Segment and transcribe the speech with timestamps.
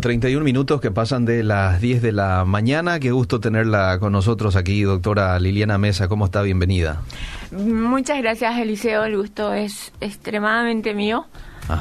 [0.00, 2.98] Bueno, 31 minutos que pasan de las 10 de la mañana.
[3.00, 6.08] Qué gusto tenerla con nosotros aquí, doctora Liliana Mesa.
[6.08, 6.40] ¿Cómo está?
[6.40, 7.02] Bienvenida.
[7.52, 9.04] Muchas gracias, Eliseo.
[9.04, 11.26] El gusto es extremadamente mío.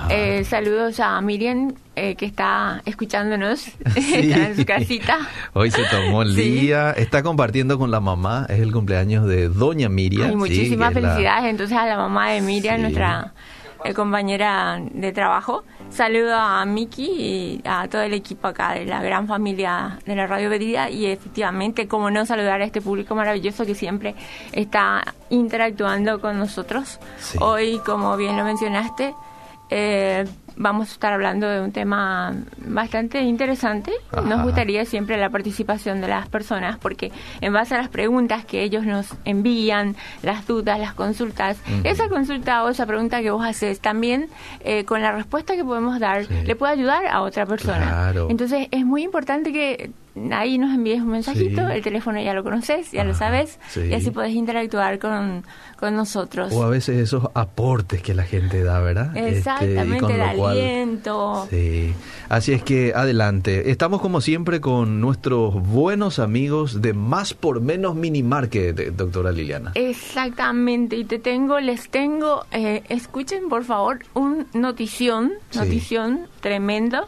[0.10, 5.20] Eh, saludos a Miriam, eh, que está escuchándonos en su casita.
[5.54, 9.88] Hoy se tomó el día, está compartiendo con la mamá, es el cumpleaños de Doña
[9.88, 10.36] Miriam.
[10.36, 13.32] muchísimas felicidades entonces a la mamá de Miriam, nuestra
[13.96, 15.64] compañera de trabajo.
[15.90, 20.28] Saludo a Miki y a todo el equipo acá de la gran familia de la
[20.28, 24.16] Radio Bedida y efectivamente, como no saludar a este público maravilloso que siempre
[24.52, 27.00] está interactuando con nosotros.
[27.40, 29.16] Hoy, como bien lo mencionaste,
[29.70, 30.26] eh,
[30.60, 33.92] vamos a estar hablando de un tema bastante interesante.
[34.26, 38.62] Nos gustaría siempre la participación de las personas porque en base a las preguntas que
[38.62, 43.80] ellos nos envían, las dudas, las consultas, esa consulta o esa pregunta que vos haces
[43.80, 44.28] también
[44.60, 48.14] eh, con la respuesta que podemos dar le puede ayudar a otra persona.
[48.30, 49.92] Entonces es muy importante que
[50.32, 54.12] ahí nos envíes un mensajito, el teléfono ya lo conoces, ya lo sabes, y así
[54.12, 55.44] puedes interactuar con,
[55.78, 56.52] con, nosotros.
[56.54, 59.16] O a veces esos aportes que la gente da, ¿verdad?
[59.16, 61.48] Este, Exactamente, el aliento.
[61.50, 61.94] Sí.
[62.30, 63.72] Así es que adelante.
[63.72, 69.72] Estamos como siempre con nuestros buenos amigos de Más por Menos Mini Market, doctora Liliana.
[69.76, 77.08] Exactamente, y te tengo, les tengo, eh, escuchen por favor un notición, notición tremendo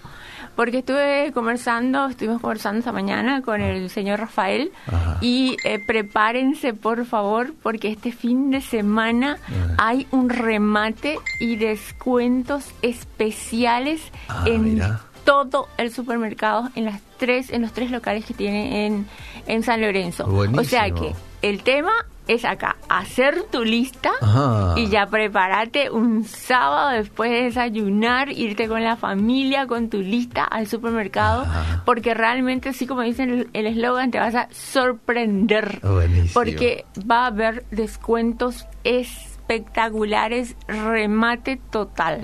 [0.55, 4.71] porque estuve conversando, estuvimos conversando esta mañana con el señor Rafael
[5.21, 9.37] y eh, prepárense por favor porque este fin de semana
[9.77, 14.81] hay un remate y descuentos especiales ah, en
[15.23, 19.07] todo el supermercado en las tres en los tres locales que tiene en,
[19.47, 20.25] en San Lorenzo.
[20.27, 21.91] O sea que el tema
[22.33, 24.11] es acá, hacer tu lista
[24.77, 30.45] y ya prepárate un sábado después de desayunar, irte con la familia, con tu lista
[30.45, 31.45] al supermercado,
[31.85, 35.81] porque realmente, así como dicen el eslogan, te vas a sorprender.
[36.33, 42.21] Porque va a haber descuentos es espectaculares, remate total,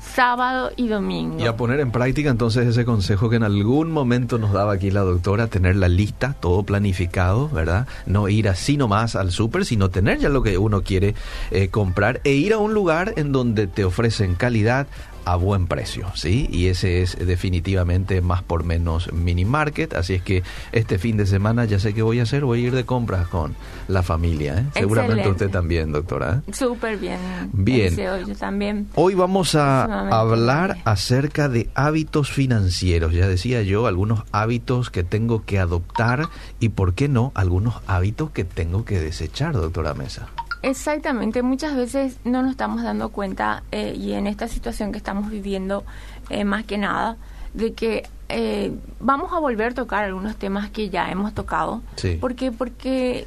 [0.00, 1.38] sábado y domingo.
[1.40, 4.90] Y a poner en práctica entonces ese consejo que en algún momento nos daba aquí
[4.90, 7.86] la doctora, tener la lista, todo planificado, ¿verdad?
[8.04, 11.14] No ir así nomás al súper, sino tener ya lo que uno quiere
[11.50, 14.86] eh, comprar e ir a un lugar en donde te ofrecen calidad,
[15.28, 16.48] a buen precio, ¿sí?
[16.50, 21.26] Y ese es definitivamente más por menos mini market, así es que este fin de
[21.26, 23.54] semana ya sé qué voy a hacer, voy a ir de compras con
[23.88, 24.64] la familia, ¿eh?
[24.72, 26.40] Seguramente usted también, doctora.
[26.46, 26.52] ¿eh?
[26.54, 27.18] Súper bien.
[27.52, 27.94] Bien.
[27.94, 28.88] yo también.
[28.94, 35.44] Hoy vamos a hablar acerca de hábitos financieros, ya decía yo, algunos hábitos que tengo
[35.44, 40.30] que adoptar y, ¿por qué no?, algunos hábitos que tengo que desechar, doctora Mesa.
[40.62, 45.30] Exactamente, muchas veces no nos estamos dando cuenta eh, y en esta situación que estamos
[45.30, 45.84] viviendo
[46.30, 47.16] eh, más que nada
[47.54, 51.82] de que eh, vamos a volver a tocar algunos temas que ya hemos tocado.
[51.96, 52.18] Sí.
[52.20, 53.26] Porque, porque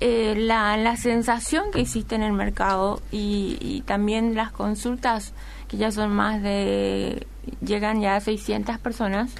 [0.00, 5.32] la, la sensación que existe en el mercado y, y también las consultas
[5.66, 7.26] que ya son más de
[7.60, 9.30] llegan ya 600 personas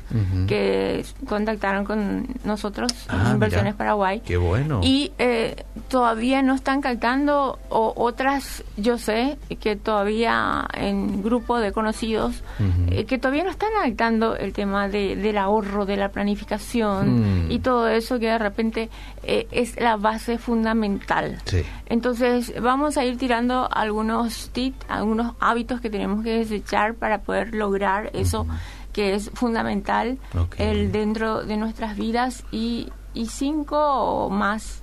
[0.47, 4.21] que contactaron con nosotros ah, Inversiones Paraguay.
[4.25, 4.81] Qué bueno.
[4.83, 11.73] Y eh, todavía no están captando, o otras, yo sé, que todavía en grupo de
[11.73, 12.43] conocidos,
[12.91, 17.51] eh, que todavía no están captando el tema de, del ahorro, de la planificación mm.
[17.51, 18.91] y todo eso que de repente
[19.23, 21.39] eh, es la base fundamental.
[21.87, 27.55] Entonces, vamos a ir tirando algunos tips, algunos hábitos que tenemos que desechar para poder
[27.55, 28.47] lograr eso
[28.93, 30.19] que es fundamental
[30.57, 34.83] el dentro de nuestras vidas y, y cinco más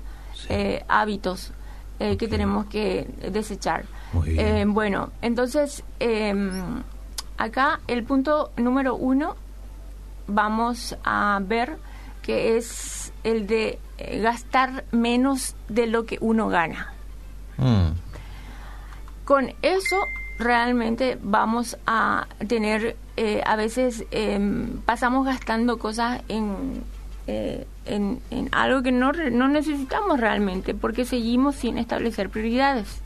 [0.50, 1.52] eh, hábitos
[2.00, 3.86] eh, que tenemos que desechar.
[4.26, 6.84] Eh, bueno, entonces em,
[7.38, 9.36] acá el punto número uno
[10.28, 11.78] vamos a ver
[12.22, 13.80] que es el de
[14.22, 16.94] gastar menos de lo que uno gana.
[17.58, 17.92] Mm.
[19.26, 19.98] Con eso
[20.38, 28.84] realmente vamos a tener, eh, a veces em, pasamos gastando cosas eh, en, en, algo
[28.84, 33.02] que no, no necesitamos realmente porque seguimos sin establecer prioridades.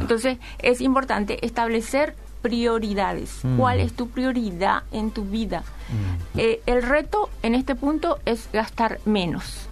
[0.00, 3.40] Entonces es importante establecer prioridades.
[3.42, 3.56] Mm.
[3.56, 5.62] ¿Cuál es tu prioridad en tu vida?
[5.88, 6.38] Mm.
[6.38, 9.68] Eh, el reto en este punto es gastar menos.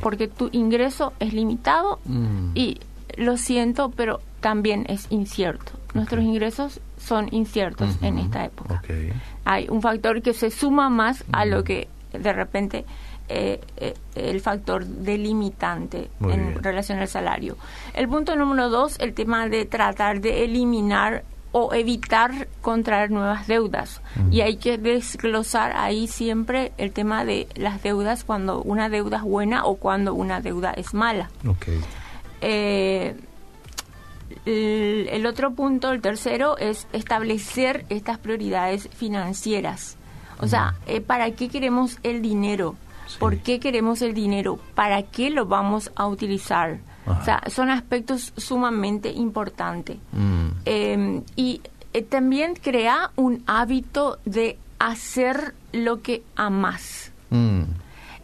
[0.00, 2.50] Porque tu ingreso es limitado mm.
[2.54, 2.80] y
[3.16, 5.72] lo siento, pero también es incierto.
[5.94, 8.82] Nuestros ingresos son inciertos en esta época.
[9.44, 12.84] Hay un factor que se suma más a lo que de repente
[13.28, 17.56] eh, eh, el factor delimitante en relación al salario.
[17.94, 24.00] El punto número dos, el tema de tratar de eliminar o evitar contraer nuevas deudas.
[24.30, 29.22] Y hay que desglosar ahí siempre el tema de las deudas cuando una deuda es
[29.22, 31.30] buena o cuando una deuda es mala.
[32.40, 33.14] Eh,
[34.46, 39.96] el, otro punto, el tercero, es establecer estas prioridades financieras.
[40.40, 42.76] O sea, eh, ¿para qué queremos el dinero?
[43.18, 44.58] ¿Por qué queremos el dinero?
[44.74, 46.78] ¿Para qué lo vamos a utilizar?
[47.06, 49.98] O sea, son aspectos sumamente importantes.
[50.12, 50.46] Mm.
[50.64, 51.60] Em, y
[51.92, 57.12] eh, también crea un hábito de hacer lo que amas.
[57.30, 57.62] Mm.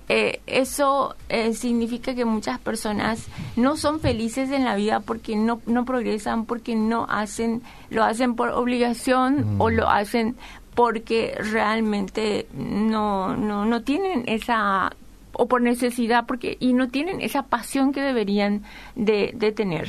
[0.08, 3.26] Eh, eso eh, significa que muchas personas
[3.56, 8.34] no son felices en la vida porque no, no progresan, porque no hacen, lo hacen
[8.34, 9.72] por obligación o mm.
[9.72, 10.37] lo hacen
[10.75, 14.93] porque realmente no, no, no tienen esa
[15.32, 18.62] o por necesidad porque y no tienen esa pasión que deberían
[18.94, 19.88] de, tener.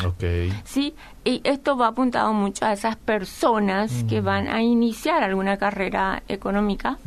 [0.63, 6.24] Sí y esto va apuntado mucho a esas personas que van a iniciar alguna carrera
[6.27, 6.97] económica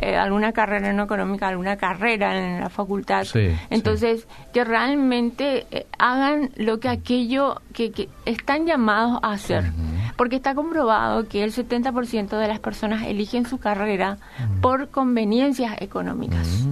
[0.00, 3.26] eh, alguna carrera no económica alguna carrera en la facultad.
[3.70, 9.72] Entonces que realmente eh, hagan lo que aquello que, están llamados a hacer.
[10.16, 14.18] Porque está comprobado que el 70% de las personas eligen su carrera
[14.60, 16.66] por conveniencias económicas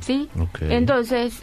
[0.00, 0.28] ¿sí?
[0.60, 1.42] Entonces,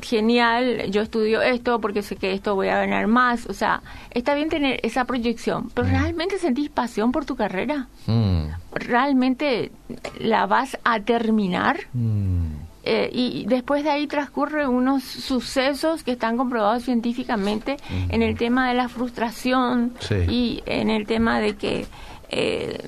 [0.00, 4.34] genial, yo estudio esto porque sé que esto voy a ganar más, o sea, está
[4.34, 5.90] bien tener esa proyección, pero mm.
[5.90, 7.88] ¿realmente sentís pasión por tu carrera?
[8.06, 8.46] Mm.
[8.74, 9.72] ¿Realmente
[10.18, 11.80] la vas a terminar?
[11.92, 12.46] Mm.
[12.84, 17.76] Eh, y después de ahí transcurren unos sucesos que están comprobados científicamente
[18.08, 19.92] en el tema de la frustración
[20.28, 21.86] y en el tema de que
[22.28, 22.78] eh,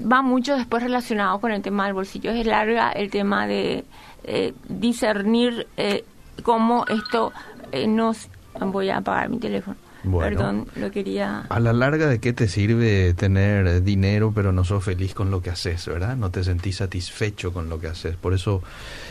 [0.00, 2.30] va mucho después relacionado con el tema del bolsillo.
[2.30, 3.84] Es larga el tema de
[4.24, 6.04] eh, discernir eh,
[6.42, 7.32] cómo esto
[7.72, 8.28] eh, nos...
[8.58, 9.76] Voy a apagar mi teléfono.
[10.18, 11.40] Perdón, lo quería...
[11.48, 15.42] A la larga, ¿de qué te sirve tener dinero pero no sos feliz con lo
[15.42, 16.16] que haces, verdad?
[16.16, 18.16] No te sentís satisfecho con lo que haces.
[18.16, 18.62] Por eso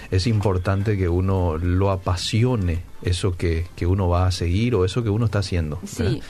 [0.10, 5.04] es importante que uno lo apasione, eso que, que uno va a seguir o eso
[5.04, 5.80] que uno está haciendo.
[5.86, 6.22] Sí.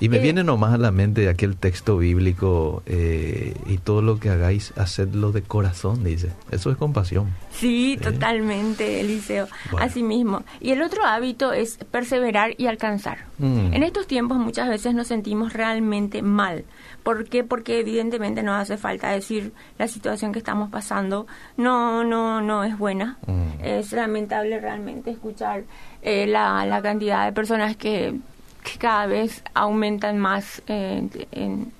[0.00, 4.18] Y me eh, viene nomás a la mente aquel texto bíblico eh, y todo lo
[4.18, 6.32] que hagáis, hacedlo de corazón, dice.
[6.50, 7.28] Eso es compasión.
[7.50, 9.46] Sí, totalmente, Eliseo.
[9.78, 10.42] Así mismo.
[10.58, 13.26] Y el otro hábito es perseverar y alcanzar.
[13.38, 13.74] Mm.
[13.74, 16.64] En estos tiempos muchas veces nos sentimos realmente mal.
[17.02, 17.44] ¿Por qué?
[17.44, 21.26] Porque evidentemente nos hace falta decir la situación que estamos pasando
[21.58, 23.18] no, no, no es buena.
[23.26, 23.64] Mm.
[23.64, 25.64] Es lamentable realmente escuchar
[26.00, 28.14] eh, la, la cantidad de personas que
[28.62, 31.72] que cada vez aumentan más en,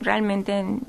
[0.00, 0.80] realmente en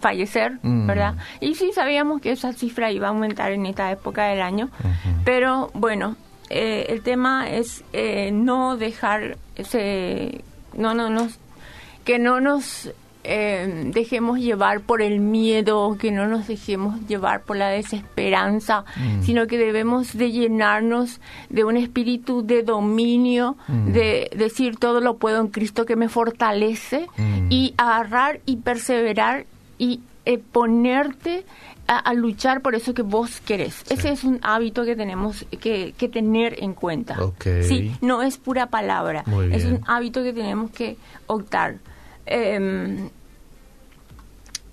[0.00, 0.86] fallecer, mm.
[0.86, 1.14] ¿verdad?
[1.40, 4.70] Y sí sabíamos que esa cifra iba a aumentar en esta época del año,
[5.24, 6.16] pero bueno,
[6.50, 10.42] eh, el tema es eh, no dejar ese,
[10.74, 11.28] no, no, no,
[12.04, 12.90] que no nos
[13.28, 19.22] eh, dejemos llevar por el miedo, que no nos dejemos llevar por la desesperanza, mm.
[19.22, 23.92] sino que debemos de llenarnos de un espíritu de dominio, mm.
[23.92, 27.46] de decir todo lo puedo en Cristo que me fortalece mm.
[27.50, 29.46] y agarrar y perseverar
[29.78, 31.44] y eh, ponerte
[31.86, 33.84] a, luchar por eso que vos querés.
[33.88, 37.16] Ese es un hábito que tenemos que, tener en cuenta.
[37.62, 41.76] Sí, no es pura palabra, es un hábito que tenemos que optar.
[42.26, 43.10] Em,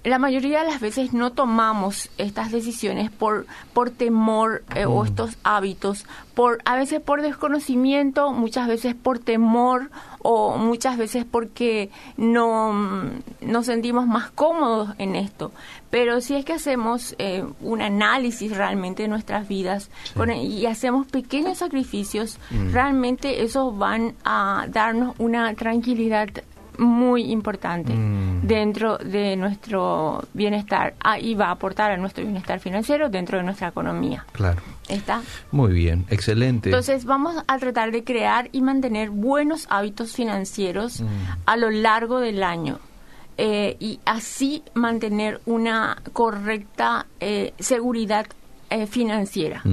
[0.04, 5.06] la mayoría de las veces no tomamos estas decisiones por, por temor eh, o mm.
[5.06, 6.06] estos hábitos,
[6.36, 12.74] por a veces por desconocimiento, muchas veces por temor o muchas veces porque no
[13.42, 15.52] nos sentimos más cómodos en esto.
[15.90, 19.90] Pero si es que hacemos eh, un análisis realmente de nuestras vidas
[20.42, 22.74] y hacemos pequeños sacrificios, mm.
[22.74, 26.30] realmente esos van a darnos una tranquilidad
[26.78, 28.42] muy importante mm.
[28.44, 33.44] dentro de nuestro bienestar ah, y va a aportar a nuestro bienestar financiero dentro de
[33.44, 34.26] nuestra economía.
[34.32, 34.62] Claro.
[34.90, 35.22] ¿Está?
[35.52, 36.70] Muy bien, excelente.
[36.70, 41.08] Entonces vamos a tratar de crear y mantener buenos hábitos financieros mm.
[41.46, 42.80] a lo largo del año.
[43.38, 48.28] Eh, y así mantener una correcta eh, seguridad
[48.70, 49.64] eh, financiera.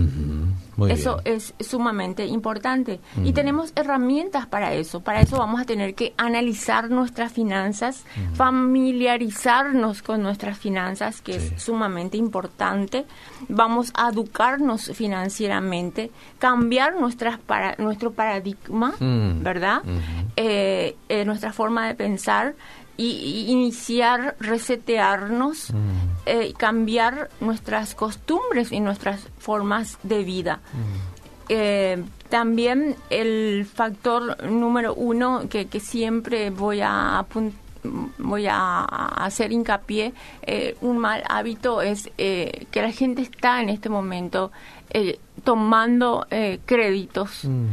[0.88, 3.00] Eso es sumamente importante.
[3.24, 5.00] Y tenemos herramientas para eso.
[5.00, 11.52] Para eso vamos a tener que analizar nuestras finanzas, familiarizarnos con nuestras finanzas, que es
[11.56, 13.06] sumamente importante.
[13.48, 19.82] Vamos a educarnos financieramente, cambiar nuestras para, nuestro paradigma, ¿verdad?
[20.36, 22.54] Eh, eh, nuestra forma de pensar
[23.00, 25.76] y, iniciar, resetearnos, mm.
[26.26, 30.60] eh, cambiar nuestras costumbres y nuestras formas de vida.
[30.72, 31.20] Mm.
[31.48, 37.26] Eh, también el factor número uno que, que siempre voy a
[38.18, 43.70] voy a, hacer hincapié, eh, un mal hábito es eh, que la gente está en
[43.70, 44.52] este momento
[45.42, 46.26] tomando
[46.66, 47.66] créditos mm.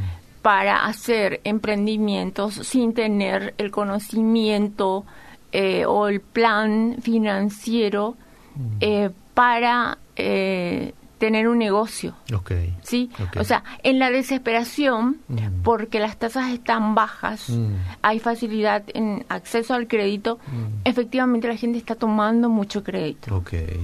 [0.48, 5.04] Para hacer emprendimientos sin tener el conocimiento
[5.88, 8.16] o el plan financiero
[8.56, 8.86] mm.
[9.34, 9.98] para
[11.18, 12.16] tener un negocio.
[12.34, 12.74] Okay.
[12.82, 13.10] ¿Sí?
[13.38, 15.63] O sea, en la desesperación, mm.
[15.63, 17.74] porque las tasas están bajas, mm.
[18.01, 20.82] hay facilidad en acceso al crédito, mm.
[20.86, 23.36] efectivamente la gente está tomando mucho crédito.
[23.36, 23.80] Okay.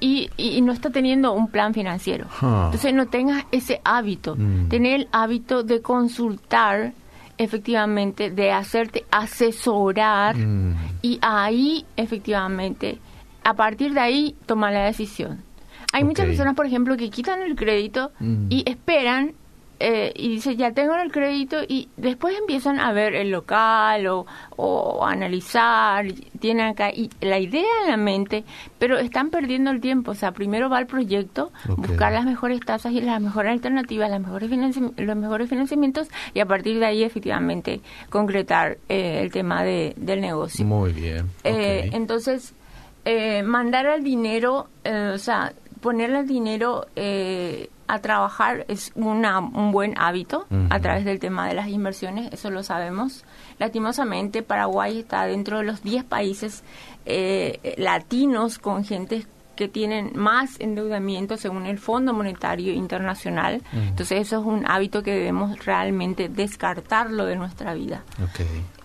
[0.00, 2.26] Y, y, no está teniendo un plan financiero.
[2.40, 4.36] Entonces no tengas ese hábito.
[4.68, 6.92] Tener el hábito de consultar
[7.38, 10.36] efectivamente, de hacerte asesorar
[11.02, 12.98] y ahí efectivamente,
[13.44, 15.42] a partir de ahí, tomar la decisión.
[15.92, 18.46] Hay muchas personas, por ejemplo, que quitan el crédito mm.
[18.50, 19.32] y esperan
[19.80, 24.26] eh, y dicen, ya tengo el crédito y después empiezan a ver el local o,
[24.56, 26.04] o analizar,
[26.40, 28.44] tienen acá y la idea en la mente,
[28.78, 30.12] pero están perdiendo el tiempo.
[30.12, 34.20] O sea, primero va el proyecto, buscar las mejores tasas y las mejores alternativas, las
[34.20, 34.50] mejores
[34.96, 37.80] los mejores financiamientos y a partir de ahí efectivamente
[38.10, 40.64] concretar eh, el tema de, del negocio.
[40.64, 41.30] Muy bien.
[41.44, 42.54] Eh, entonces,
[43.44, 49.94] mandar al dinero, o sea, ponerle el dinero eh, a trabajar es una, un buen
[49.98, 53.24] hábito a través del tema de las inversiones, eso lo sabemos.
[53.58, 56.62] Lastimosamente, Paraguay está dentro de los 10 países
[57.06, 59.26] eh, latinos con gente
[59.56, 63.60] que tienen más endeudamiento según el Fondo Monetario Internacional.
[63.72, 68.04] Entonces eso es un hábito que debemos realmente descartarlo de nuestra vida.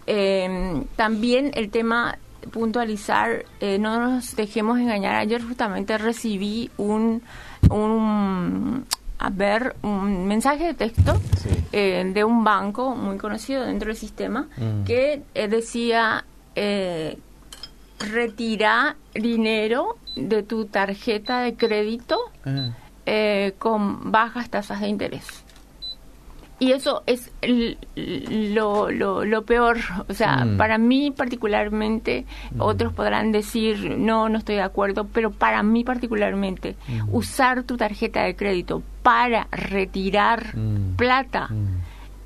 [0.07, 2.17] Eh, también el tema
[2.51, 5.15] puntualizar, eh, no nos dejemos engañar.
[5.15, 7.21] Ayer justamente recibí un,
[7.69, 8.85] un
[9.19, 11.19] a ver, un mensaje de texto
[11.71, 14.83] eh, de un banco muy conocido dentro del sistema mm.
[14.83, 16.25] que eh, decía
[17.99, 22.69] retira dinero de tu tarjeta de crédito ah.
[23.57, 25.42] con bajas tasas de interés
[26.63, 27.29] y eso es
[27.95, 29.79] lo, lo, peor.
[30.07, 30.57] O sea, mm.
[30.57, 32.61] para mí particularmente, mm.
[32.61, 37.13] otros podrán decir, no, no estoy de acuerdo, pero para mí particularmente, mm.
[37.13, 40.55] usar tu tarjeta de crédito para retirar
[40.95, 41.49] plata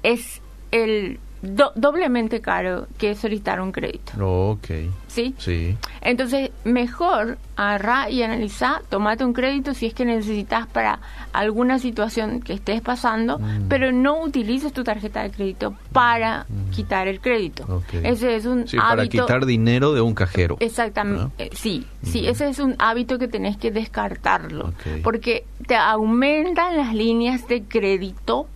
[0.03, 0.39] es
[0.69, 4.13] el doblemente caro que solicitar un crédito.
[4.19, 4.67] ok.
[5.07, 5.33] ¿Sí?
[5.37, 5.77] Sí.
[6.01, 10.99] Entonces, mejor agarrar y analizar, tomate un crédito si es que necesitas para
[11.33, 13.67] alguna situación que estés pasando, mm.
[13.67, 16.71] pero no utilices tu tarjeta de crédito para mm.
[16.71, 17.83] quitar el crédito.
[18.03, 20.57] Ese es un sí, para quitar dinero de un cajero.
[20.59, 21.49] Exactamente.
[21.53, 22.29] Sí, sí, mm.
[22.29, 28.47] ese es un hábito que tenés que descartarlo, porque te aumentan las líneas de crédito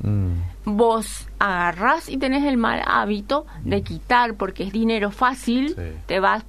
[0.65, 5.75] vos agarras y tenés el mal hábito de quitar porque es dinero fácil,
[6.05, 6.43] te vas,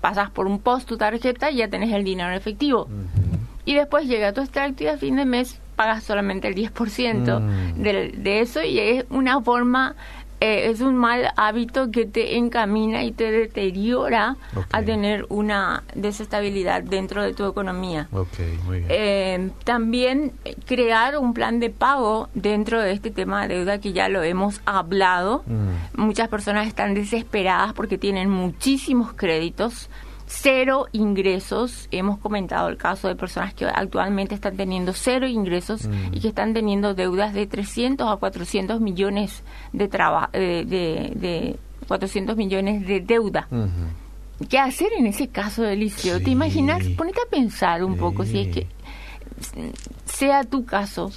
[0.00, 2.88] pasas por un post tu tarjeta y ya tenés el dinero en efectivo.
[3.64, 7.82] Y después llega tu extracto y a fin de mes pagas solamente el 10% mm.
[7.82, 9.94] de, de eso y es una forma
[10.40, 14.36] eh, es un mal hábito que te encamina y te deteriora
[14.70, 18.08] a tener una desestabilidad dentro de tu economía.
[18.88, 20.32] Eh, también
[20.66, 24.60] crear un plan de pago dentro de este tema de deuda que ya lo hemos
[24.64, 25.42] hablado.
[25.46, 26.00] Mm.
[26.00, 29.88] Muchas personas están desesperadas porque tienen muchísimos créditos
[30.28, 31.88] cero ingresos.
[31.90, 36.14] Hemos comentado el caso de personas que actualmente están teniendo cero ingresos mm.
[36.14, 39.42] y que están teniendo deudas de 300 a 400 millones
[39.72, 41.56] de, de, de,
[41.88, 43.48] 400 millones de deuda.
[44.48, 46.22] ¿Qué hacer en ese caso, Delicio?
[46.22, 46.84] ¿Te imaginas?
[46.96, 48.66] Ponete a pensar un poco si es que
[50.04, 51.10] sea tu caso,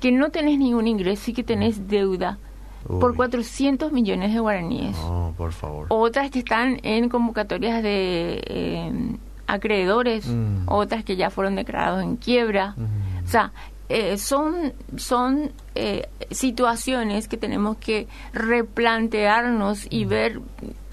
[0.00, 2.38] que no tenés ningún ingreso y que tenés deuda
[2.86, 4.96] por 400 millones de guaraníes.
[4.96, 5.86] No, por favor.
[5.90, 9.16] Otras que están en convocatorias de eh,
[9.46, 10.66] acreedores, mm.
[10.66, 12.74] otras que ya fueron declarados en quiebra.
[12.76, 13.24] Mm.
[13.24, 13.52] O sea,
[13.88, 20.08] eh, son, son eh, situaciones que tenemos que replantearnos y mm.
[20.08, 20.40] ver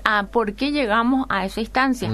[0.05, 2.09] a por qué llegamos a esa instancia.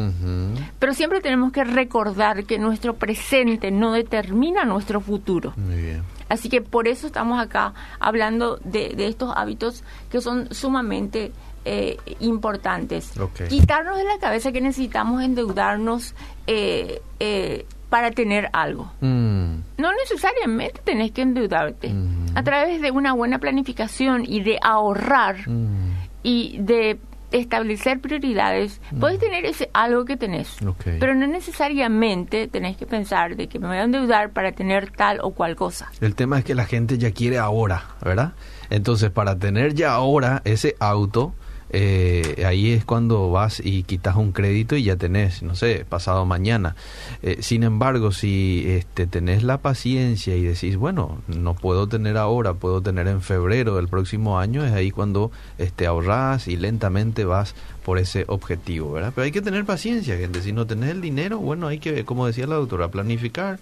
[0.77, 5.53] Pero siempre tenemos que recordar que nuestro presente no determina nuestro futuro.
[5.57, 6.03] Muy bien.
[6.29, 11.31] Así que por eso estamos acá hablando de, estos hábitos que son sumamente
[11.65, 13.13] eh, importantes.
[13.49, 16.15] Quitarnos de la cabeza que necesitamos endeudarnos
[16.47, 18.91] eh, eh, para tener algo.
[19.01, 19.55] Mm.
[19.77, 21.89] No necesariamente tenés que endeudarte.
[21.89, 22.27] Mm.
[22.35, 25.91] A través de una buena planificación y de ahorrar mm.
[26.23, 26.99] y de
[27.31, 28.99] establecer prioridades, mm.
[28.99, 30.57] puedes tener ese algo que tenés,
[30.99, 35.19] pero no necesariamente tenés que pensar de que me voy a endeudar para tener tal
[35.21, 35.91] o cual cosa.
[36.01, 38.33] El tema es que la gente ya quiere ahora, ¿verdad?
[38.69, 41.33] Entonces, para tener ya ahora ese auto,
[41.71, 46.25] eh, ahí es cuando vas y quitas un crédito y ya tenés, no sé, pasado
[46.25, 46.75] mañana.
[47.21, 52.53] Eh, sin embargo, si este, tenés la paciencia y decís, bueno, no puedo tener ahora,
[52.55, 57.53] puedo tener en febrero del próximo año, es ahí cuando este, ahorrás y lentamente vas
[57.83, 59.11] por ese objetivo, ¿verdad?
[59.13, 60.41] Pero hay que tener paciencia, gente.
[60.41, 63.59] Si no tenés el dinero, bueno, hay que, como decía la doctora, planificar,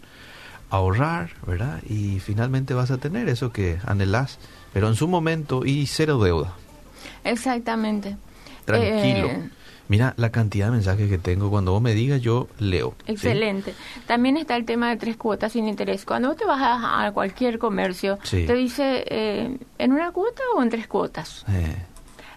[0.69, 1.81] ahorrar, ¿verdad?
[1.87, 4.39] Y finalmente vas a tener eso que anhelás,
[4.73, 6.55] pero en su momento y cero deuda.
[7.31, 8.17] Exactamente.
[8.65, 9.27] Tranquilo.
[9.27, 9.49] Eh,
[9.89, 11.49] Mira la cantidad de mensajes que tengo.
[11.49, 12.93] Cuando vos me digas, yo leo.
[13.05, 13.13] ¿sí?
[13.13, 13.73] Excelente.
[14.05, 16.03] También está el tema de tres cuotas sin interés.
[16.03, 18.45] Cuando vos te vas a, cualquier comercio, Sí.
[18.45, 21.45] te dice eh, en una cuota o en tres cuotas.
[21.47, 21.75] Eh,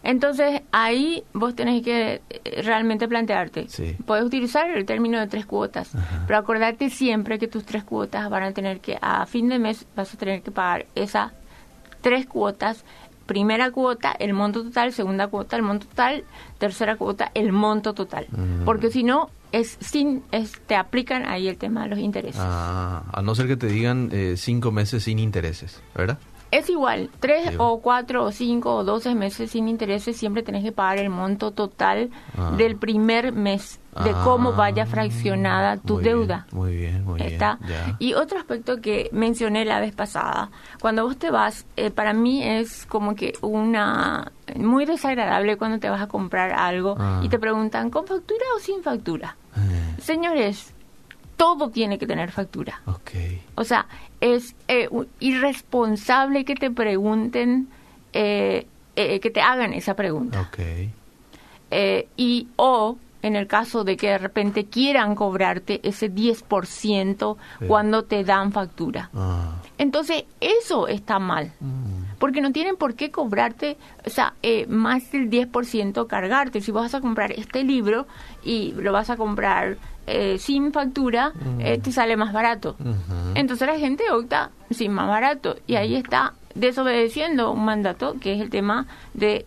[0.04, 3.68] Entonces ahí vos tenés que eh, realmente plantearte.
[3.68, 3.97] Sí.
[4.06, 6.25] Puedes utilizar el término de tres cuotas, Ajá.
[6.28, 9.87] pero acordate siempre que tus tres cuotas van a tener que, a fin de mes,
[9.97, 11.32] vas a tener que pagar esas
[12.00, 12.85] tres cuotas.
[13.30, 16.25] Primera cuota, el monto total, segunda cuota, el monto total,
[16.58, 18.26] tercera cuota, el monto total.
[18.32, 18.64] Mm.
[18.64, 22.40] Porque si no, es sin, es, te aplican ahí el tema de los intereses.
[22.42, 26.18] ah, a no ser que te digan eh, cinco meses sin intereses, ¿verdad?
[26.50, 27.54] Es igual, tres Sí.
[27.59, 31.52] o cuatro o cinco o doce meses sin intereses, siempre tenés que pagar el monto
[31.52, 32.52] total Ah.
[32.57, 36.47] del primer mes de cómo vaya fraccionada tu Muy deuda.
[36.50, 37.57] bien, muy bien, muy ¿Está?
[37.61, 37.71] bien.
[37.71, 37.97] ya.
[37.99, 42.43] Y otro aspecto que mencioné la vez pasada, cuando vos te vas, eh, para mí
[42.43, 47.21] es como que una muy desagradable cuando te vas a comprar algo Ah.
[47.23, 49.36] y te preguntan con factura o sin factura.
[49.56, 50.73] Eh, Señores,
[51.40, 52.82] todo tiene que tener factura.
[52.84, 53.10] ok.
[53.54, 53.86] O sea,
[54.20, 54.88] es eh,
[55.20, 57.68] irresponsable que te pregunten,
[58.12, 60.40] eh, eh, que te hagan esa pregunta.
[60.42, 60.58] Ok.
[61.70, 67.64] Eh, y o en el caso de que de repente quieran cobrarte ese 10% Sí.
[67.66, 69.08] cuando te dan factura.
[69.14, 69.56] Ah.
[69.78, 71.52] Entonces, eso está mal.
[71.60, 71.89] Mm.
[72.21, 76.61] Porque no tienen por qué cobrarte, o sea, eh, más del 10% cargarte.
[76.61, 78.06] Si vas a comprar este libro
[78.45, 82.76] y lo vas a comprar eh, sin factura, eh, te sale más barato.
[83.35, 85.56] Entonces la gente opta sin más barato.
[85.67, 89.47] Y ahí está desobedeciendo un mandato que es el tema de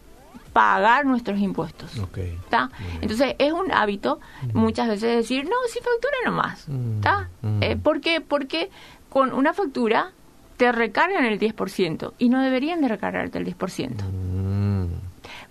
[0.53, 1.97] pagar nuestros impuestos.
[1.99, 2.17] Ok.
[2.17, 2.67] ¿Está?
[2.79, 2.99] Muy bien.
[3.01, 4.19] Entonces es un hábito
[4.53, 6.67] muchas veces decir, no, sin factura nomás.
[6.95, 7.29] ¿Está?
[7.41, 7.63] mm.
[7.63, 8.21] Eh, ¿Por qué?
[8.21, 8.69] Porque
[9.09, 10.11] con una factura
[10.57, 14.03] te recargan el 10% y no deberían de recargarte el 10%.
[14.03, 14.85] Mm.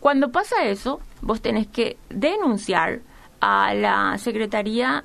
[0.00, 3.00] Cuando pasa eso, vos tenés que denunciar
[3.40, 5.04] a la Secretaría,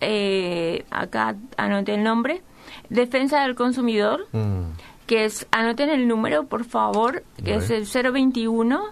[0.00, 2.42] eh, acá anoté el nombre,
[2.90, 4.62] Defensa del Consumidor, Mm.
[5.06, 8.82] que es, anoten el número, por favor, que es el 021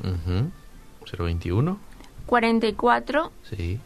[0.00, 0.50] Ujú.
[1.24, 1.78] 021.
[2.26, 3.80] 44 Sí.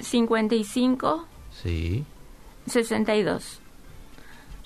[0.00, 2.04] 55 Sí.
[2.66, 3.60] 62.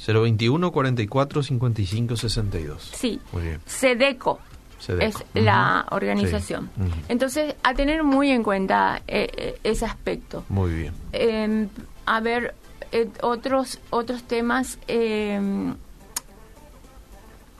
[0.06, 2.82] 021 44 55 62.
[2.94, 3.20] Sí.
[3.32, 3.60] Muy bien.
[3.66, 4.38] SEDECO.
[4.78, 5.18] Sedeco.
[5.34, 5.96] es la Ujú.
[5.96, 6.70] organización.
[6.76, 6.82] Sí.
[6.82, 6.90] Ujú.
[7.08, 10.44] Entonces, a tener muy en cuenta eh, eh, ese aspecto.
[10.48, 10.94] Muy bien.
[11.12, 11.66] Eh,
[12.06, 12.54] a ver,
[12.92, 15.40] eh, otros otros temas eh,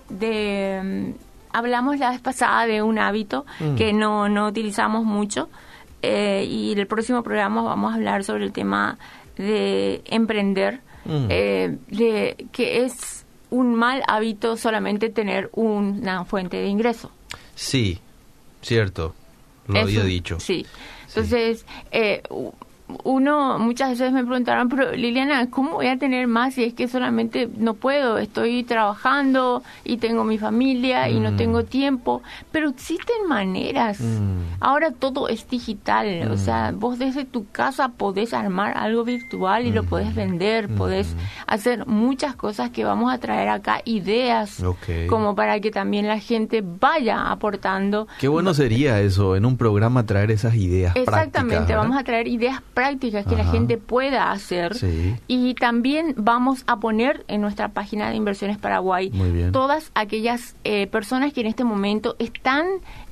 [0.08, 0.80] de
[1.14, 3.74] mm, hablamos la vez pasada de un hábito Mm.
[3.76, 5.48] que no, no utilizamos mucho
[6.02, 8.98] eh, y en el próximo programa vamos a hablar sobre el tema
[9.36, 11.26] de emprender Mm.
[11.30, 17.10] eh, de que es un mal hábito solamente tener una fuente de ingreso
[17.54, 17.98] Sí,
[18.62, 19.14] cierto.
[19.66, 20.38] Lo había dicho.
[20.38, 20.64] Sí.
[21.08, 22.22] Entonces, eh,
[23.04, 26.88] uno, muchas veces me preguntaron, pero Liliana, ¿cómo voy a tener más si es que
[26.88, 28.18] solamente no puedo?
[28.18, 31.36] Estoy trabajando y tengo mi familia y no Mm.
[31.36, 32.22] tengo tiempo.
[32.50, 34.00] Pero existen maneras.
[34.00, 34.38] Mm.
[34.60, 36.28] Ahora todo es digital.
[36.30, 36.38] O Mm.
[36.38, 40.68] sea, vos desde tu casa podés armar algo virtual y lo podés vender.
[40.68, 41.14] Podés
[41.46, 45.06] hacer muchas cosas que vamos a traer acá, ideas, Ok.
[45.08, 50.06] como para que también la gente vaya aportando Qué bueno sería eso, en un programa
[50.06, 55.16] traer esas ideas Exactamente, vamos a traer ideas prácticas que la gente pueda hacer Sí.
[55.26, 59.10] y también vamos a poner en nuestra página de Inversiones Paraguay
[59.52, 62.66] todas aquellas eh, personas que en este momento están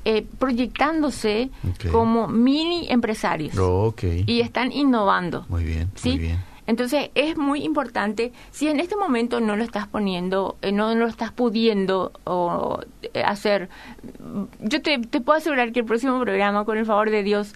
[0.05, 1.49] eh, proyectándose
[1.91, 5.45] como mini empresarios Oh, y están innovando.
[5.49, 6.09] Muy bien, ¿sí?
[6.11, 6.37] muy bien.
[6.65, 11.07] Entonces es muy importante, si en este momento no lo estás poniendo, eh, no lo
[11.07, 12.79] estás pudiendo o,
[13.13, 13.69] eh, hacer,
[14.59, 17.53] yo te, te puedo asegurar que el próximo programa, con el favor de Dios,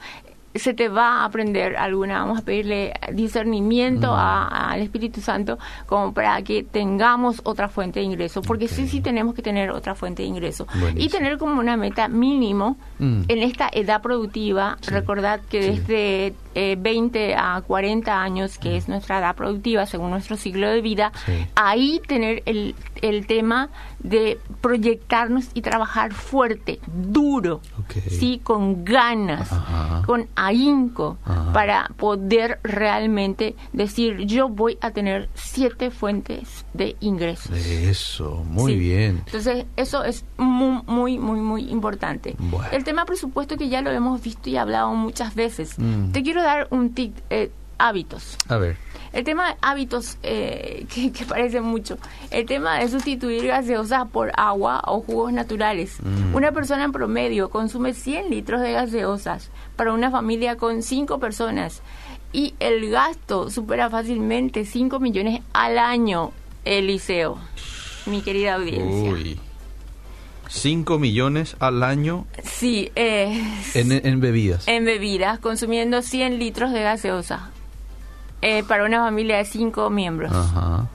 [0.56, 6.14] se te va a aprender alguna, vamos a pedirle discernimiento a- al Espíritu Santo como
[6.14, 10.24] para que tengamos otra fuente de ingreso, porque sí, sí tenemos que tener otra fuente
[10.24, 13.24] de ingreso y tener como una meta mínimo Mm.
[13.28, 14.92] en esta edad productiva, Sí.
[14.92, 15.70] recordad que Sí.
[15.80, 20.82] desde eh, 20 a 40 años, que es nuestra edad productiva según nuestro ciclo de
[20.82, 21.34] vida, Sí.
[21.56, 27.94] ahí tener el, el tema de proyectarnos y trabajar fuerte, duro, Ok.
[28.10, 30.02] sí, con ganas, Ajá.
[30.06, 31.54] con ahínco, Ajá.
[31.54, 37.52] para poder realmente decir yo voy a tener siete fuentes de ingresos.
[37.56, 38.80] Eso, muy Sí.
[38.80, 39.22] bien.
[39.26, 42.36] Entonces, eso es muy, muy, muy, muy importante.
[42.40, 42.68] Bueno.
[42.72, 45.78] El tema presupuesto que ya lo hemos visto y hablado muchas veces.
[45.78, 46.12] Mm.
[46.12, 48.38] Te quiero dar un tip, eh, hábitos.
[48.48, 48.78] A ver.
[49.14, 51.98] El tema de hábitos, eh, que, que parece mucho,
[52.30, 55.98] el tema de sustituir gaseosa por agua o jugos naturales.
[56.02, 56.36] Mm.
[56.36, 61.82] Una persona en promedio consume 100 litros de gaseosas para una familia con 5 personas
[62.34, 66.32] y el gasto supera fácilmente 5 millones al año,
[66.64, 67.38] Eliseo,
[68.06, 69.12] mi querida audiencia.
[69.12, 69.40] Uy.
[70.54, 73.42] 5 millones al año Sí, eh,
[73.74, 74.68] en, en bebidas.
[74.68, 77.52] en bebidas, consumiendo 100 litros de gaseosa
[78.42, 80.32] eh, para una familia de 5 miembros.
[80.34, 80.88] Ajá.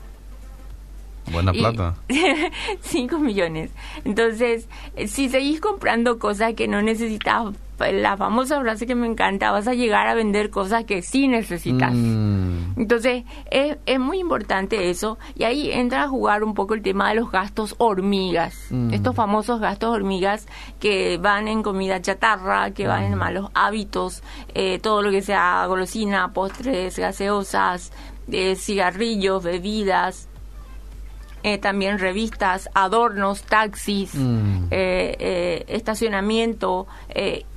[1.33, 1.95] Buena Y- plata.
[2.83, 3.71] 5 millones.
[4.05, 7.47] Entonces, eh, si seguís comprando cosas que no necesitas,
[7.79, 11.93] la famosa frase que me encanta, vas a llegar a vender cosas que sí necesitas.
[11.95, 15.19] Mm, Entonces, es, es muy importante eso.
[15.35, 18.67] Y ahí entra a jugar un poco el tema de los gastos hormigas.
[18.71, 18.95] Mm.
[18.95, 20.47] Estos famosos gastos hormigas
[20.81, 23.13] que van en comida chatarra, que van Mm.
[23.13, 24.23] en malos hábitos,
[24.55, 27.93] eh, todo lo que sea golosina, postres, gaseosas,
[28.31, 30.29] eh, cigarrillos, bebidas.
[31.43, 34.65] eh, también revistas, adornos, taxis, Mm.
[34.73, 36.89] eh, eh, estacionamiento,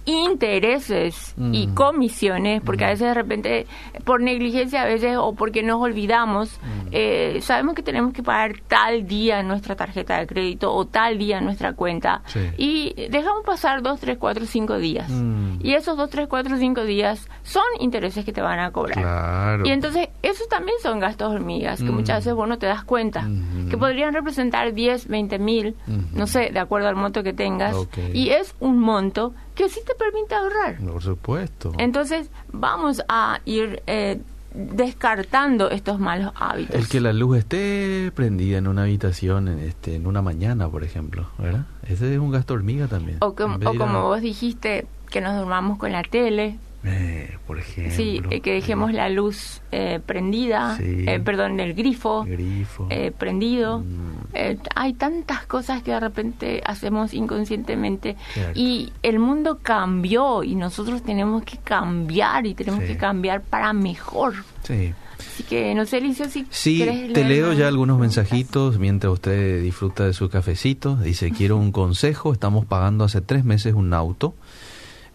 [0.09, 1.73] intereses y Mm.
[1.73, 3.67] comisiones, porque a veces de repente
[4.03, 6.87] por negligencia a veces o porque nos olvidamos, Mm.
[6.91, 11.41] eh, sabemos que tenemos que pagar tal día nuestra tarjeta de crédito o tal día
[11.41, 12.39] nuestra cuenta Sí.
[12.57, 15.09] y dejamos pasar dos, tres, cuatro, cinco días.
[15.09, 15.59] Mm.
[15.61, 18.99] Y esos dos, tres, cuatro, cinco días son intereses que te van a cobrar.
[19.01, 19.65] Claro.
[19.65, 21.95] Y entonces, esos también son gastos hormigas, que Mm.
[21.95, 23.27] muchas veces vos no te das cuenta,
[23.69, 25.75] que podrían representar 10, 20 mil,
[26.13, 27.75] no sé, de acuerdo al monto que tengas.
[28.13, 30.77] Y es un monto que sí te permite ahorrar.
[30.77, 31.73] Por supuesto.
[31.77, 34.21] Entonces, vamos a ir eh,
[34.53, 36.75] descartando estos malos hábitos.
[36.75, 40.83] El que la luz esté prendida en una habitación, en, este, en una mañana, por
[40.83, 41.65] ejemplo, ¿verdad?
[41.87, 43.17] Ese es un gasto hormiga también.
[43.21, 47.37] o, com- o ir a- como vos dijiste, que nos durmamos con la tele, Eh,
[47.45, 47.93] por ejemplo.
[47.93, 51.03] sí, eh, que dejemos la luz eh, prendida, Sí.
[51.07, 52.23] eh, perdón, el grifo.
[52.25, 52.87] el grifo.
[52.89, 53.79] eh, prendido.
[53.79, 53.85] Mm.
[54.33, 58.57] Eh, hay tantas cosas que de repente hacemos inconscientemente Cierto.
[58.59, 62.87] y el mundo cambió y nosotros tenemos que cambiar y tenemos Sí.
[62.87, 64.33] que cambiar para mejor.
[64.63, 64.93] Sí.
[65.19, 66.79] Así que no sé, Alicia, si Sí,
[67.13, 70.95] te leo ya algunos mensajitos mientras usted disfruta de su cafecito.
[70.95, 74.33] Dice, quiero un consejo, estamos pagando hace tres meses un auto.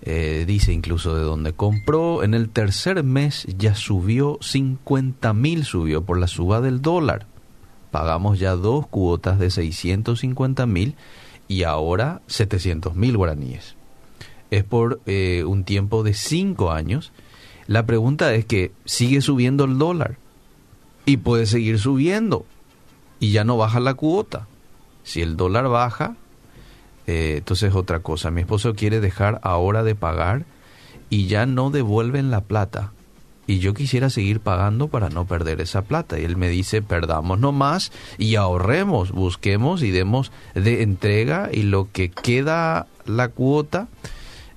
[0.06, 2.22] Eh, dice incluso de donde compró.
[2.22, 7.26] En el tercer mes ya subió 50 mil, subió por la suba del dólar.
[7.90, 10.94] Pagamos ya dos cuotas de 650 mil
[11.48, 13.76] y ahora 700 mil guaraníes.
[14.50, 17.12] Es por eh, un tiempo de cinco años.
[17.66, 20.18] La pregunta es que sigue subiendo el dólar
[21.06, 22.44] y puede seguir subiendo
[23.20, 24.48] y ya no baja la cuota.
[25.02, 26.16] Si el dólar baja,
[27.06, 28.30] eh, entonces es otra cosa.
[28.30, 30.44] Mi esposo quiere dejar ahora de pagar
[31.10, 32.92] y ya no devuelven la plata.
[33.46, 36.18] Y yo quisiera seguir pagando para no perder esa plata.
[36.18, 41.90] Y él me dice, perdamos nomás y ahorremos, busquemos y demos de entrega y lo
[41.92, 43.88] que queda la cuota.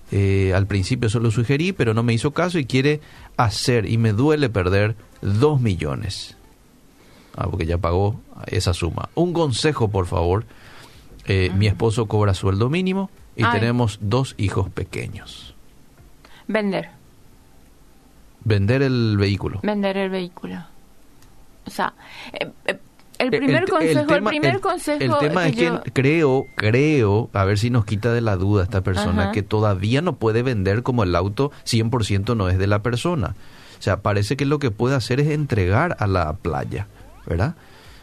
[0.09, 3.01] eh, al principio solo sugerí, pero no me hizo caso y quiere
[3.35, 6.37] hacer y me duele perder dos millones.
[7.35, 9.09] Ah, porque ya pagó esa suma.
[9.15, 10.45] Un consejo, por favor.
[11.27, 13.59] Eh, Mi esposo cobra sueldo mínimo y Ay.
[13.59, 15.53] tenemos dos hijos pequeños.
[16.47, 16.89] Vender,
[18.43, 19.59] Vender el vehículo.
[19.63, 20.55] vender el vehículo.
[21.65, 21.93] O sea,
[22.31, 22.77] eh, eh,
[23.19, 27.29] el primer consejo, el, tema- primer el- consejo el tema que es que creo, creo,
[27.33, 29.31] a ver si nos quita de la duda esta persona, Ajá.
[29.33, 33.35] que todavía no puede vender como el auto 100% no es de la persona.
[33.79, 36.87] O sea, parece que lo que puede hacer es entregar a la playa,
[37.25, 37.55] ¿verdad?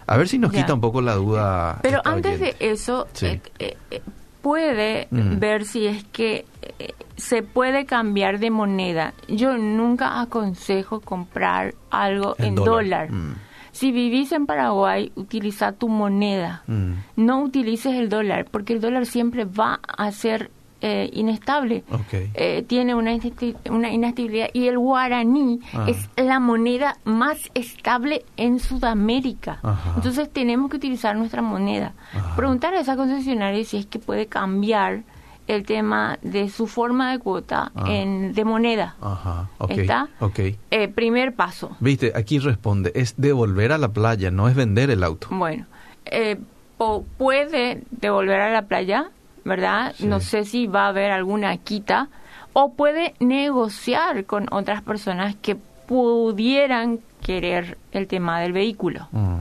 [0.07, 0.61] A ver si nos Ya.
[0.63, 1.79] quita un poco la duda.
[1.83, 3.27] Pero antes de eso, Sí.
[3.27, 4.03] eh, eh, eh,
[4.43, 5.39] puede Mm.
[5.39, 6.45] ver si es que
[6.79, 9.15] eh, se puede cambiar de moneda.
[9.29, 13.09] Yo nunca aconsejo comprar algo En en, dólar.
[13.09, 13.13] dólar.
[13.13, 13.35] Mm.
[13.73, 16.63] Si vivís en Paraguay, utiliza tu moneda.
[16.67, 16.93] Mm.
[17.17, 20.51] No utilices el dólar, porque el dólar siempre va a ser
[20.87, 21.83] eh, inestable.
[22.13, 23.17] Eh, tiene una,
[23.71, 25.87] una inestabilidad y el guaraní Ah.
[25.89, 29.61] es la moneda más estable en Sudamérica.
[29.63, 29.93] Ajá.
[29.97, 31.95] Entonces tenemos que utilizar nuestra moneda.
[32.13, 32.37] Ajá.
[32.37, 35.05] Preguntar a esa concesionaria si es que puede cambiar
[35.47, 37.85] el tema de su forma de cuota Ah.
[37.89, 38.97] en, de moneda.
[39.01, 39.49] Ajá.
[39.71, 40.09] ¿Está?
[40.21, 40.39] Ok.
[40.71, 41.77] Eh, primer paso.
[41.81, 45.29] Viste, aquí responde, es devolver a la playa, no es vender el auto.
[45.31, 45.65] Bueno,
[46.07, 46.37] eh,
[46.77, 49.11] po- puede devolver a la playa,
[49.45, 49.95] ¿verdad?
[49.97, 50.07] Sí.
[50.07, 52.09] No sé si va a haber alguna quita.
[52.53, 59.09] O puede negociar con otras personas que pudieran querer el tema del vehículo.
[59.11, 59.41] Mm.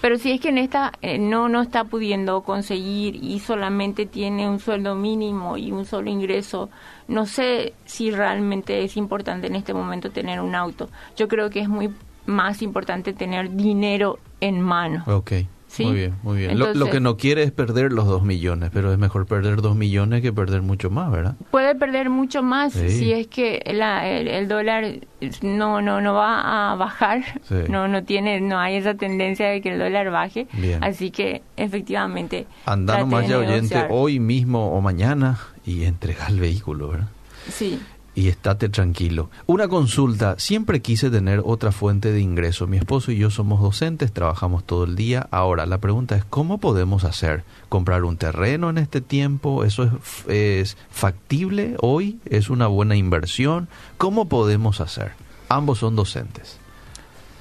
[0.00, 4.48] Pero si es que en esta eh, no no está pudiendo conseguir y solamente tiene
[4.48, 6.70] un sueldo mínimo y un solo ingreso,
[7.06, 10.88] no sé si realmente es importante en este momento tener un auto.
[11.16, 11.90] Yo creo que es muy
[12.24, 15.04] más importante tener dinero en mano.
[15.06, 15.32] Ok,
[15.70, 15.84] ¿Sí?
[15.84, 16.50] muy bien, muy bien.
[16.58, 19.62] Lo- lo, Entonces- que no quiere es perder los dos millones, pero es mejor perder
[19.62, 21.36] dos millones que perder mucho más, ¿verdad?
[21.52, 22.88] Puede perder mucho más Sí.
[22.90, 24.96] si es que la- el, el dólar
[25.42, 27.54] no no no va a bajar, Sí.
[27.68, 30.82] no no tiene no hay esa tendencia de que el dólar baje, Bien.
[30.82, 36.26] así que efectivamente Anda trate nomás de ya oyente hoy mismo o mañana y entrega
[36.26, 37.08] el vehículo, ¿verdad?
[37.48, 37.78] Sí.
[38.14, 39.30] Y estate tranquilo.
[39.46, 42.66] Una consulta, siempre quise tener otra fuente de ingreso.
[42.66, 45.28] Mi esposo y yo somos docentes, trabajamos todo el día.
[45.30, 47.44] Ahora, la pregunta es, ¿cómo podemos hacer?
[47.68, 49.64] ¿Comprar un terreno en este tiempo?
[49.64, 49.92] ¿Eso es,
[50.28, 52.18] es factible hoy?
[52.24, 53.68] ¿Es una buena inversión?
[53.96, 55.12] ¿Cómo podemos hacer?
[55.48, 56.60] Ambos son docentes.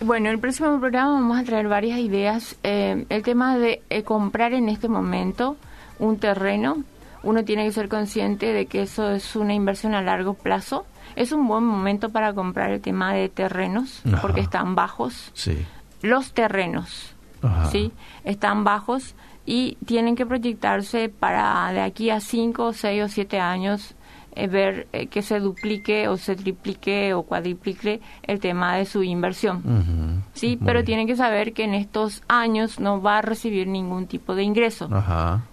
[0.01, 2.55] Bueno, el próximo programa vamos a traer varias ideas.
[2.63, 5.57] Eh, el tema de eh, comprar en este momento
[5.99, 6.83] un terreno,
[7.23, 10.85] uno tiene que ser consciente de que eso es una inversión a largo plazo.
[11.15, 14.21] Es un buen momento para comprar el tema de terrenos, Ajá.
[14.21, 15.31] porque están bajos.
[15.33, 15.65] Sí.
[16.01, 17.65] Los terrenos, Ajá.
[17.71, 17.91] ¿sí?
[18.23, 23.95] Están bajos y tienen que proyectarse para de aquí a 5, 6 o 7 años
[24.35, 29.03] eh, ver eh, que se duplique o se triplique o cuadriplique el tema de su
[29.03, 30.23] inversión.
[30.33, 30.85] Sí, Muy pero bien.
[30.85, 34.89] tienen que saber que en estos años no va a recibir ningún tipo de ingreso.
[34.91, 35.43] Ajá.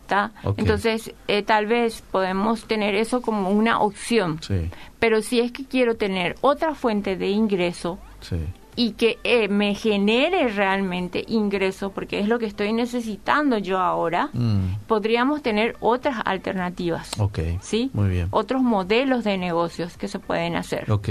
[0.56, 4.38] Entonces, eh, tal vez podemos tener eso como una opción.
[4.42, 8.36] Sí, Pero si es que quiero tener otra fuente de ingreso sí.
[8.76, 14.28] Y que eh, me genere realmente ingreso, porque es lo que estoy necesitando yo ahora,
[14.34, 17.10] Mm, podríamos tener otras alternativas.
[17.18, 17.38] Ok.
[17.60, 17.90] ¿Sí?
[17.94, 18.28] Muy bien.
[18.30, 20.90] Otros modelos de negocios que se pueden hacer.
[20.92, 21.08] Ok.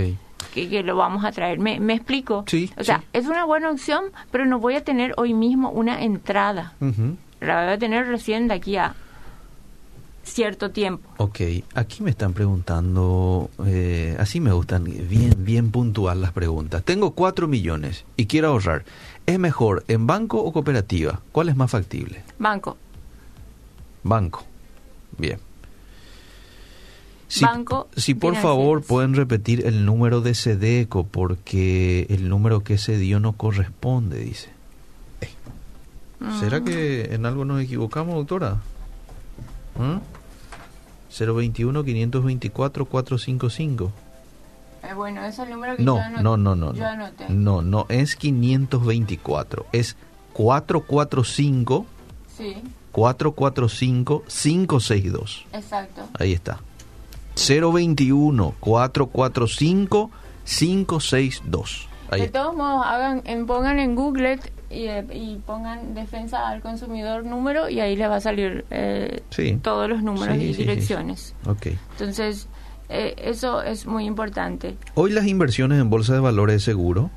[0.54, 1.60] que, que lo vamos a traer.
[1.60, 2.44] ¿Me, me explico?
[2.48, 3.06] Sí, O sea, sí.
[3.14, 6.74] es una buena opción, pero no voy a tener hoy mismo una entrada.
[7.42, 8.96] La voy a tener recién de aquí a
[10.26, 11.10] cierto tiempo.
[11.18, 11.40] Ok,
[11.74, 16.84] aquí me están preguntando, eh, así me gustan, bien, bien puntual las preguntas.
[16.84, 18.84] Tengo 4 millones y quiero ahorrar.
[19.26, 21.22] ¿Es mejor en banco o cooperativa?
[21.32, 22.24] ¿Cuál es más factible?
[22.38, 22.78] Banco.
[24.04, 24.44] Banco.
[25.18, 25.40] Bien.
[27.28, 32.78] Si, Banco, si por favor pueden repetir el número de Sedeco porque el número que
[32.78, 34.50] se dio no corresponde, dice.
[36.40, 38.62] ¿Será que en algo nos equivocamos, doctora?
[39.78, 40.00] ¿Mm?
[41.12, 43.92] 021-524-455.
[44.84, 46.24] Eh, bueno, ese es el número que No, yo anoté.
[46.24, 46.74] no, no, no.
[46.74, 47.26] Yo No, anoté.
[47.30, 49.66] no, no, es 524.
[49.72, 49.96] Es
[50.34, 51.86] 445
[52.38, 52.56] Sí,
[52.92, 55.46] 445 562.
[55.54, 56.02] exacto.
[56.20, 56.60] Ahí está.
[57.36, 60.12] 021 445
[60.46, 61.88] 562.
[62.12, 62.44] Ahí de está.
[62.44, 67.80] todos modos, hagan, pongan en Google y, eh, y pongan defensa al consumidor número y
[67.80, 69.60] ahí le va a salir eh, Sí.
[69.62, 71.36] todos los números Sí, y sí, direcciones.
[71.46, 71.68] Ok.
[71.92, 72.48] Entonces,
[72.90, 74.76] eh, eso es muy importante.
[74.96, 77.10] Hoy las inversiones en bolsa de valores es seguro.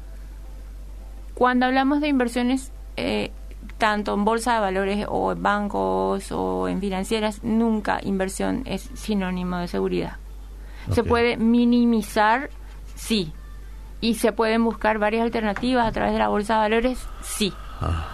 [1.34, 3.30] Cuando hablamos de inversiones, eh,
[3.78, 9.58] tanto en bolsa de valores o en bancos o en financieras, nunca inversión es sinónimo
[9.58, 10.16] de seguridad.
[10.90, 12.48] Se puede minimizar,
[12.94, 13.32] sí.
[14.00, 17.52] Y se pueden buscar varias alternativas a través de la bolsa de valores, sí.
[17.80, 18.06] Ah,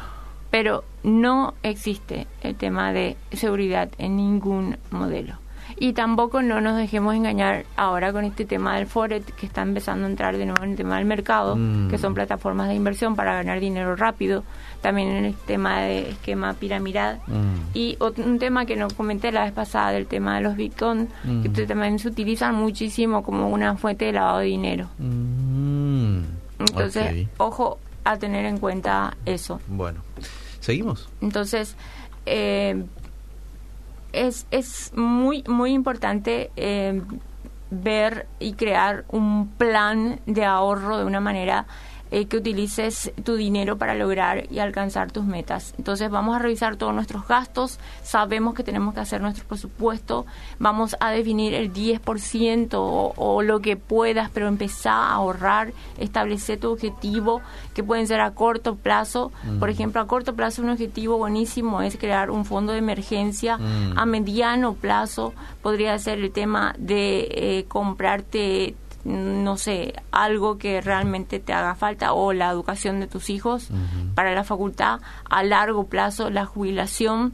[0.51, 5.35] Pero no existe el tema de seguridad en ningún modelo.
[5.77, 10.07] Y tampoco no nos dejemos engañar ahora con este tema del Forex que está empezando
[10.07, 11.89] a entrar de nuevo en el tema del mercado, Mm.
[11.91, 14.45] que son plataformas de inversión para ganar dinero rápido,
[14.83, 17.21] también en el tema de esquema piramidal.
[17.27, 17.71] mm.
[17.75, 21.09] Y otro, un tema que no comenté la vez pasada, del tema de los bitcoins,
[21.25, 21.43] Mm.
[21.43, 24.89] que t- también se utilizan muchísimo como una fuente de lavado de dinero.
[24.99, 26.19] Mm,
[26.61, 29.61] Entonces, ojo a tener en cuenta eso.
[29.69, 30.01] Bueno,
[30.61, 31.09] seguimos.
[31.21, 31.77] Entonces,
[32.27, 32.85] eh,
[34.15, 37.03] es, es muy, muy importante eh,
[37.71, 41.67] ver y crear un plan de ahorro de una manera
[42.11, 45.75] eh, que utilices tu dinero para lograr y alcanzar tus metas.
[45.79, 50.27] Entonces vamos a revisar todos nuestros gastos, sabemos que tenemos que hacer nuestro presupuesto,
[50.59, 56.59] vamos a definir el 10% o, o lo que puedas, pero empezar a ahorrar, establecer
[56.61, 57.41] tu objetivo,
[57.75, 59.33] que pueden ser a corto plazo.
[59.59, 63.59] Por ejemplo, a corto plazo un objetivo buenísimo es crear un fondo de emergencia.
[63.97, 71.39] A mediano plazo podría ser el tema de eh, comprarte no sé, algo que realmente
[71.41, 73.69] te haga falta o la educación de tus hijos
[74.15, 77.33] para la facultad, a largo plazo la jubilación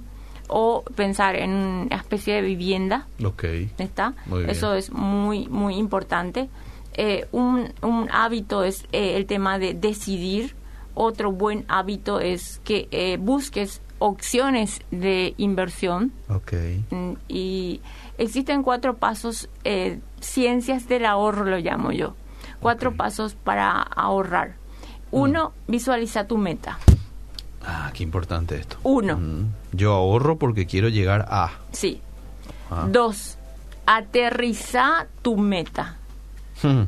[0.48, 3.06] o pensar en una especie de vivienda.
[3.24, 3.44] Ok.
[3.78, 4.14] ¿Está?
[4.26, 4.50] Muy bien.
[4.50, 6.48] Eso es muy, muy importante.
[6.94, 10.56] Eh, un, un hábito es eh, el tema de decidir.
[10.94, 16.12] Otro buen hábito es que eh, busques opciones de inversión.
[16.28, 16.52] Ok.
[16.90, 17.80] Mm, Y
[18.20, 22.14] existen cuatro pasos, eh, ciencias del ahorro lo llamo yo.
[22.60, 24.56] Cuatro pasos para ahorrar.
[25.10, 26.78] Uno, visualiza tu meta.
[27.64, 28.76] Ah, qué importante esto.
[28.82, 29.16] Uno.
[29.16, 29.52] Mm.
[29.72, 31.50] Yo ahorro porque quiero llegar a.
[31.72, 32.00] Sí.
[32.70, 32.86] Ah.
[32.88, 33.38] Dos,
[33.86, 35.96] aterriza tu meta.
[36.62, 36.84] Hmm.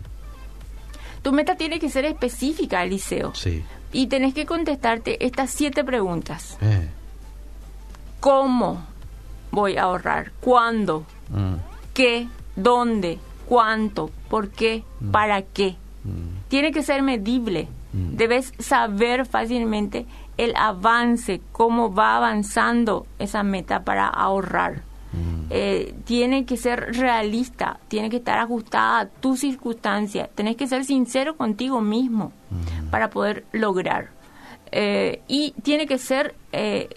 [1.23, 3.35] Tu meta tiene que ser específica, Eliseo.
[3.35, 3.65] Sí.
[3.93, 6.59] Y tenés que contestarte estas siete preguntas.
[6.61, 6.89] Eh.
[8.21, 8.92] ¿Cómo
[9.53, 10.33] voy a ahorrar?
[10.41, 11.05] ¿Cuándo?
[11.29, 11.55] Mm.
[11.95, 12.27] ¿Qué?
[12.57, 13.19] ¿Dónde?
[13.49, 14.11] ¿Cuánto?
[14.29, 14.83] ¿Por qué?
[15.13, 15.77] ¿Para qué?
[16.05, 16.49] Mm.
[16.49, 17.69] Tiene que ser medible.
[17.93, 18.17] Mm.
[18.17, 20.07] Debes saber fácilmente
[20.39, 24.83] el avance, cómo va avanzando esa meta para ahorrar.
[25.13, 25.47] Mm.
[25.51, 30.87] Eh, tiene que ser realista, tiene que estar ajustada a tu circunstancia, tenés que ser
[30.87, 32.89] sincero contigo mismo Mm.
[32.91, 34.09] para poder lograr.
[34.71, 36.89] Eh, y tiene que ser, eh,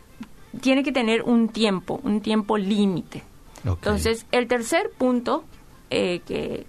[0.62, 3.24] tiene que tener un tiempo, un tiempo límite.
[3.64, 5.44] Entonces, el tercer punto
[5.90, 6.68] eh, que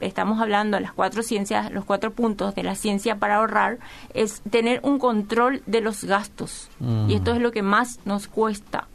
[0.00, 3.78] estamos hablando, las cuatro ciencias, los cuatro puntos de la ciencia para ahorrar,
[4.12, 6.68] es tener un control de los gastos.
[6.80, 7.10] Mm.
[7.10, 8.88] Y esto es lo que más nos cuesta.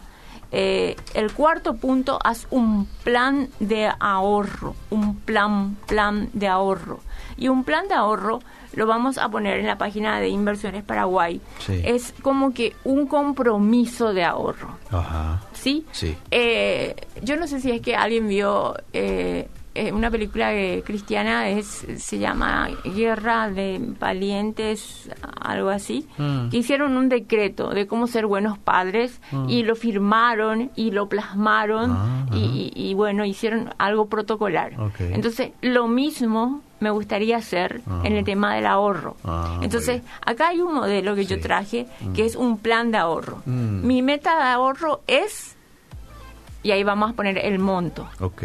[0.52, 7.00] Eh, el cuarto punto, haz un plan de ahorro, un plan, plan de ahorro.
[7.38, 8.40] Y un plan de ahorro
[8.80, 11.42] lo vamos a poner en la página de Inversiones Paraguay.
[11.60, 11.82] Sí.
[11.84, 14.70] Es como que un compromiso de ahorro.
[14.90, 15.42] Ajá.
[15.52, 15.86] ¿sí?
[15.92, 16.16] Sí.
[16.32, 19.50] Eh, yo no sé si es que alguien vio eh,
[19.94, 25.10] una película eh, cristiana, es se llama Guerra de Valientes,
[25.42, 26.50] algo así, Mm.
[26.50, 29.50] que hicieron un decreto de cómo ser buenos padres Mm.
[29.50, 34.74] y lo firmaron y lo plasmaron Ah, y, y- y bueno, hicieron algo protocolar.
[35.00, 38.02] Entonces, lo mismo me gustaría hacer Ah.
[38.06, 39.16] en el tema del ahorro.
[39.24, 43.42] Ah, Entonces, acá hay un modelo que yo traje que es un plan de ahorro.
[43.46, 43.86] Mm.
[43.86, 45.58] Mi meta de ahorro es,
[46.64, 48.08] y ahí vamos a poner el monto.
[48.20, 48.44] Ok.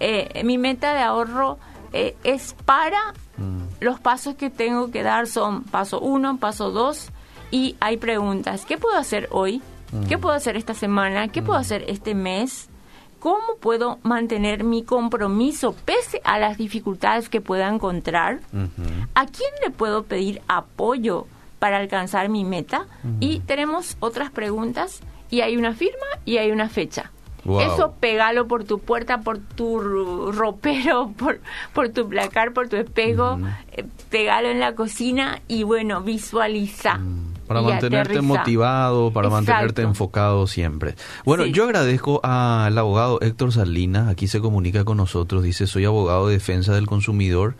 [0.00, 1.58] Eh, mi meta de ahorro
[1.92, 2.98] eh, es para
[3.38, 3.60] Mm.
[3.80, 7.10] los pasos que tengo que dar son paso uno, paso dos
[7.50, 8.64] y hay preguntas.
[8.64, 9.60] ¿Qué puedo hacer hoy?
[10.08, 11.28] ¿Qué puedo hacer esta semana?
[11.28, 12.70] ¿Qué puedo hacer este mes?
[13.20, 18.40] ¿Cómo puedo mantener mi compromiso pese a las dificultades que pueda encontrar?
[19.14, 21.26] ¿A quién le puedo pedir apoyo
[21.58, 22.86] para alcanzar mi meta?
[23.20, 25.00] Y tenemos otras preguntas
[25.30, 27.10] y hay una firma y hay una fecha.
[27.46, 27.60] Wow.
[27.60, 31.40] Eso pegalo por tu puerta, por tu ro- ropero, por,
[31.72, 33.38] por tu placar, por tu espejo,
[33.72, 37.00] eh, pegalo en la cocina y bueno, visualiza.
[37.46, 38.22] Para y mantenerte aterriza.
[38.22, 40.96] motivado, para mantenerte enfocado siempre.
[41.24, 41.52] Bueno, Sí.
[41.52, 46.32] yo agradezco al abogado Héctor Salinas, aquí se comunica con nosotros, dice, soy abogado de
[46.34, 47.54] defensa del consumidor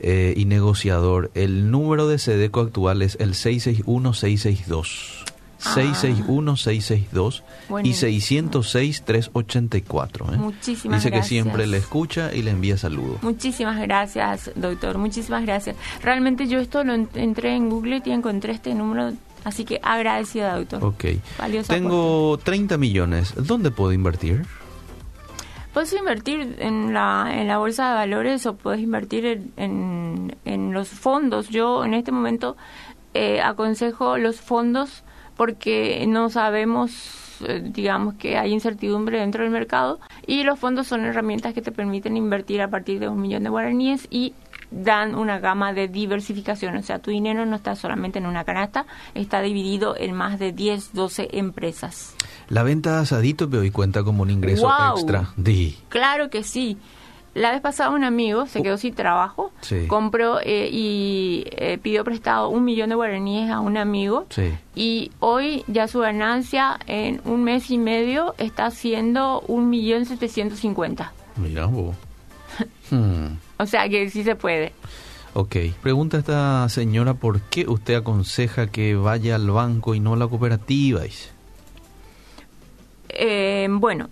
[0.00, 1.30] eh, y negociador.
[1.34, 5.21] El número de SEDECO actual es el 661-662.
[5.64, 5.74] Ah.
[5.76, 8.10] 661-662 y Buenísimo.
[8.62, 10.34] 606-384.
[10.34, 10.36] ¿eh?
[10.36, 13.22] Muchísimas Dice que siempre le escucha y le envía saludos.
[13.22, 14.98] Muchísimas gracias, doctor.
[14.98, 15.76] Muchísimas gracias.
[16.02, 19.12] Realmente yo esto lo en- entré en Google y encontré este número,
[19.44, 20.84] así que agradecida, doctor.
[20.84, 21.04] Ok.
[21.38, 23.34] Valioso Tengo 30 millones.
[23.36, 24.44] ¿Dónde puedo invertir?
[25.72, 30.72] Puedes invertir en la, en la bolsa de valores o puedes invertir en, en, en
[30.74, 31.48] los fondos.
[31.48, 32.56] Yo en este momento
[33.14, 35.02] eh, aconsejo los fondos
[35.42, 36.92] porque no sabemos,
[37.40, 41.72] eh, digamos que hay incertidumbre dentro del mercado y los fondos son herramientas que te
[41.72, 44.34] permiten invertir a partir de un millón de guaraníes y
[44.70, 46.76] dan una gama de diversificación.
[46.76, 48.86] O sea, tu dinero no está solamente en una canasta,
[49.16, 52.14] está dividido en más de 10, 12 empresas.
[52.48, 55.30] La venta de asadito hoy cuenta como un ingreso extra.
[55.36, 55.76] Di.
[55.88, 56.78] Claro que sí.
[57.34, 59.86] La vez pasada un amigo se quedó sin trabajo, Sí.
[59.86, 64.52] compró eh, y eh, pidió prestado un millón de guaraníes a un amigo Sí.
[64.74, 70.58] y hoy ya su ganancia en un mes y medio está siendo un millón setecientos
[70.60, 71.12] cincuenta.
[71.36, 71.96] Mira vos.
[72.90, 73.36] Hmm.
[73.58, 74.72] O sea que sí se puede.
[75.34, 80.16] Ok, pregunta esta señora, ¿por qué usted aconseja que vaya al banco y no a
[80.16, 81.00] la cooperativa?
[83.08, 84.08] Eh, bueno,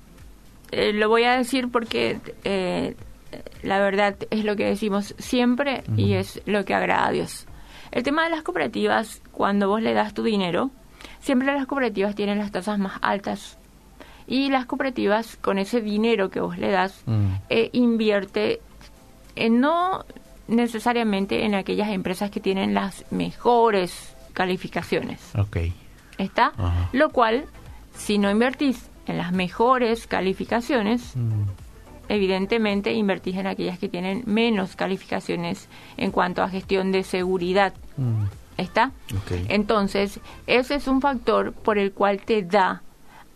[0.71, 2.95] eh, lo voy a decir porque eh,
[3.63, 7.47] la verdad es lo que decimos siempre y es lo que agrada a Dios.
[7.93, 10.71] El tema de las cooperativas, cuando vos le das tu dinero,
[11.21, 13.59] siempre las cooperativas tienen las tasas más altas.
[14.27, 17.33] Y las cooperativas, con ese dinero que vos le das, mm.
[17.49, 18.61] eh, invierte
[19.35, 20.05] en no
[20.47, 25.21] necesariamente en aquellas empresas que tienen las mejores calificaciones.
[25.37, 25.59] Ok.
[26.19, 26.53] ¿Está?
[26.93, 27.47] Lo cual,
[27.95, 31.15] si no invertís en las mejores calificaciones.
[32.11, 37.73] Evidentemente invertís en aquellas que tienen menos calificaciones en cuanto a gestión de seguridad.
[37.97, 38.25] Mm.
[38.57, 38.91] ¿Está?
[39.49, 42.83] Entonces, ese es un factor por el cual te da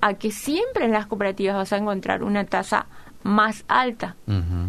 [0.03, 2.87] a que siempre en las cooperativas vas a encontrar una tasa
[3.23, 4.17] más alta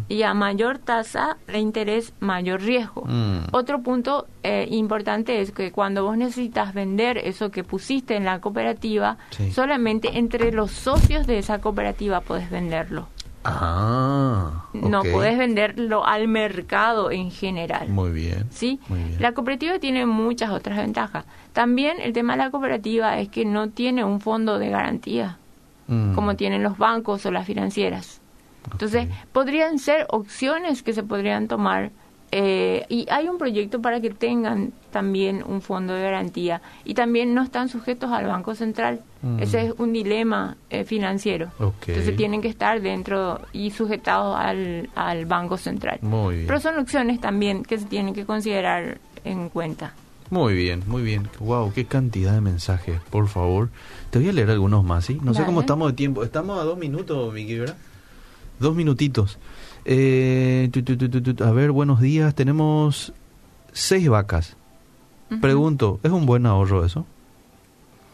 [0.08, 3.04] y a mayor tasa de interés mayor riesgo.
[3.06, 3.48] Mm.
[3.52, 8.40] Otro punto eh, importante es que cuando vos necesitas vender eso que pusiste en la
[8.40, 9.18] cooperativa,
[9.52, 13.10] solamente entre los socios de esa cooperativa podés venderlo.
[13.48, 17.90] Ah, No puedes venderlo al mercado en general.
[17.90, 18.48] Muy bien.
[18.50, 18.80] ¿Sí?
[19.20, 21.26] La cooperativa tiene muchas otras ventajas.
[21.54, 25.38] También el tema de la cooperativa es que no tiene un fondo de garantía
[25.88, 26.16] mm.
[26.16, 28.20] como tienen los bancos o las financieras.
[28.72, 31.92] Entonces, podrían ser opciones que se podrían tomar
[32.38, 37.34] eh, y hay un proyecto para que tengan también un fondo de garantía y también
[37.34, 39.00] no están sujetos al Banco Central.
[39.22, 39.40] Mm.
[39.40, 41.50] Ese es un dilema eh, financiero.
[41.88, 46.02] Entonces tienen que estar dentro y sujetados al, al Banco Central.
[46.02, 49.94] Pero son opciones también que se tienen que considerar en cuenta.
[50.30, 51.30] Muy bien, muy bien.
[51.40, 53.70] Wow, qué cantidad de mensajes, por favor.
[54.10, 55.22] Te voy a leer algunos más, ¿sí?
[55.24, 56.22] No sé cómo estamos de tiempo.
[56.22, 57.78] Estamos a dos minutos, Miki, ¿verdad?
[58.60, 59.38] Dos minutitos.
[59.86, 60.70] Eh,
[61.42, 62.34] a ver, buenos días.
[62.34, 63.14] Tenemos
[63.72, 64.58] seis vacas.
[65.42, 67.06] Pregunto, ¿es un buen ahorro eso?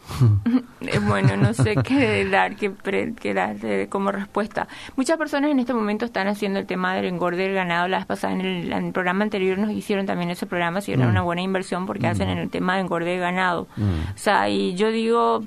[0.84, 3.56] Eh, bueno, no sé qué dar, qué, dar
[3.88, 4.66] como respuesta.
[4.96, 7.86] Muchas personas en este momento están haciendo el tema del engorde del ganado.
[7.86, 11.10] Las pasadas en el, programa anterior nos hicieron también ese programa, si era mm.
[11.10, 13.68] una buena inversión porque hacen en el tema de engorde del ganado.
[13.76, 14.10] Mm.
[14.12, 15.44] O sea, y yo digo,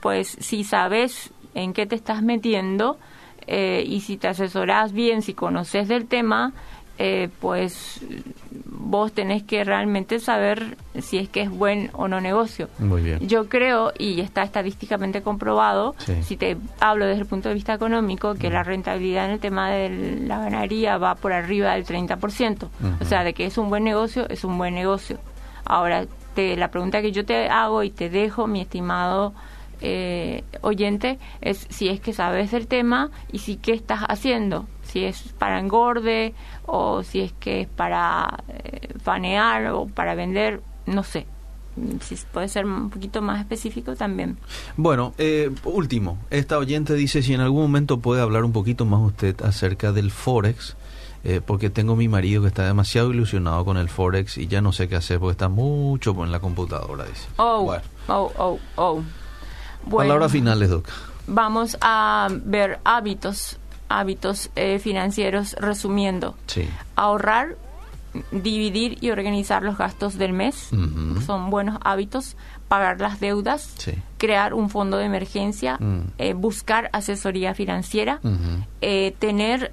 [0.00, 2.98] pues si sabes en qué te estás metiendo,
[3.46, 6.52] eh, y si te asesoras bien, si conoces del tema,
[6.98, 8.00] eh, pues
[8.66, 12.68] vos tenés que realmente saber si es que es buen o no negocio.
[12.78, 13.26] Muy bien.
[13.26, 18.34] Yo creo, y está estadísticamente comprobado, si te hablo desde el punto de vista económico,
[18.34, 22.68] que la rentabilidad en el tema de la ganadería va por arriba del 30%.
[23.00, 25.18] O sea, de que es un buen negocio, es un buen negocio.
[25.64, 29.32] Ahora, te, la pregunta que yo te hago y te dejo, mi estimado
[29.82, 35.04] eh, oyente es si es que sabes del tema y si qué estás haciendo, si
[35.04, 41.02] es para engorde o si es que es para eh, fanear o para vender, no
[41.02, 41.26] sé.
[42.02, 44.36] Si puede ser un poquito más específico también.
[44.76, 49.00] Bueno, eh, último, esta oyente dice si en algún momento puede hablar un poquito más
[49.00, 50.76] usted acerca del Forex,
[51.24, 54.72] eh, porque tengo mi marido que está demasiado ilusionado con el Forex y ya no
[54.72, 57.28] sé qué hacer porque está mucho en la computadora, dice.
[57.38, 57.74] Oh,
[58.08, 59.02] oh, oh, oh.
[59.90, 60.88] Palabras finales, Doc.
[61.26, 63.58] Vamos a ver hábitos,
[63.88, 66.34] hábitos eh, financieros resumiendo.
[66.46, 66.68] Sí.
[66.96, 67.56] Ahorrar,
[68.30, 70.70] dividir y organizar los gastos del mes,
[71.24, 72.36] son buenos hábitos.
[72.68, 73.74] Pagar las deudas,
[74.16, 76.00] crear un fondo de emergencia, mm.
[76.16, 78.20] eh, buscar asesoría financiera,
[78.80, 79.72] eh, tener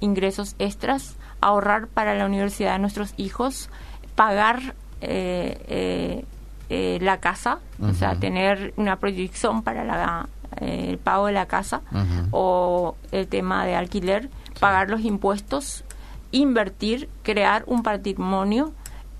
[0.00, 3.70] ingresos extras, ahorrar para la universidad de nuestros hijos,
[4.16, 6.24] pagar eh,
[7.00, 10.28] la casa, o sea, tener una proyección para la,
[10.60, 11.82] eh, el pago de la casa
[12.30, 15.84] o el tema de alquiler, pagar los impuestos,
[16.30, 18.72] invertir, crear un patrimonio,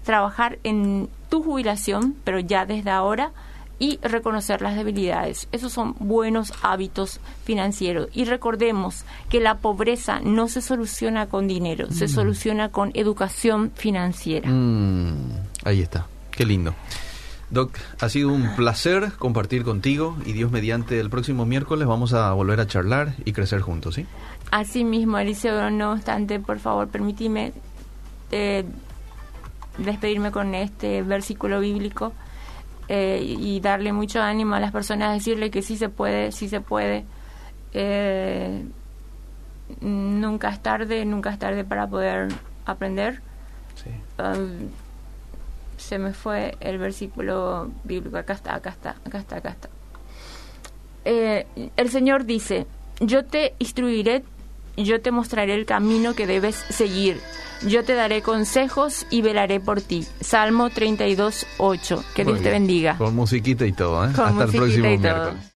[0.05, 3.33] trabajar en tu jubilación, pero ya desde ahora,
[3.79, 5.49] y reconocer las debilidades.
[5.53, 8.09] Esos son buenos hábitos financieros.
[8.15, 12.09] Y recordemos que la pobreza no se soluciona con dinero, se mm.
[12.09, 14.49] soluciona con educación financiera.
[14.49, 15.33] Mm,
[15.65, 16.75] ahí está, qué lindo.
[17.51, 22.32] Doc, ha sido un placer compartir contigo y Dios mediante el próximo miércoles vamos a
[22.32, 24.07] volver a charlar y crecer juntos, ¿sí?
[24.51, 27.53] Así mismo, Eliseo, no obstante, por favor, permíteme
[28.30, 28.64] eh,
[29.78, 32.12] despedirme con este versículo bíblico
[32.88, 36.61] eh, y darle mucho ánimo a las personas, decirle que sí se puede, sí se
[36.61, 37.05] puede.
[37.72, 38.64] Eh,
[39.80, 42.28] nunca es tarde, nunca es tarde para poder
[42.66, 43.20] aprender.
[43.74, 43.90] Sí.
[44.18, 44.68] Um,
[45.85, 49.68] se me fue el versículo bíblico, acá está, acá está, acá está, acá está.
[51.05, 52.66] Eh, el Señor dice,
[53.01, 54.24] yo te instruiré
[54.76, 57.20] yo te mostraré el camino que debes seguir.
[57.66, 60.07] Yo te daré consejos y velaré por ti.
[60.20, 62.05] Salmo 32, 8.
[62.14, 62.99] Que Dios te bendiga.
[62.99, 64.09] Con musiquita y todo, ¿eh?
[64.09, 65.53] Hasta el próximo miércoles.